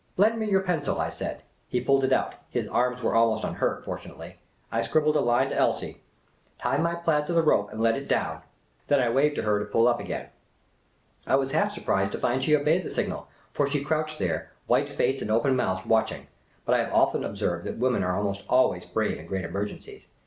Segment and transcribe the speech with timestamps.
[0.17, 1.43] "Lend me your pencil," I said.
[1.69, 4.33] He pulled it out— his arms were almost unhurt, fortun ately.
[4.71, 6.01] I scribbled a line to Elsie."
[6.57, 8.41] Tie my plaid to the rope and let it down."
[8.87, 10.29] Then I waved to her to pull up again.
[11.27, 14.89] I was half surprised to find she obeyed the signal, for she crouched there, white
[14.89, 16.25] faced and open mouthed, watching;
[16.65, 20.07] but I have often observed that women are almost always brave in great emergencies.